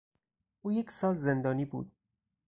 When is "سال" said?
0.91-1.17